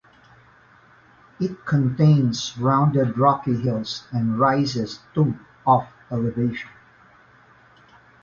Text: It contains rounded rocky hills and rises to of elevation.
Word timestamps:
It 1.39 1.63
contains 1.63 2.57
rounded 2.57 3.19
rocky 3.19 3.55
hills 3.61 4.07
and 4.11 4.39
rises 4.39 4.99
to 5.13 5.37
of 5.67 5.85
elevation. 6.09 6.71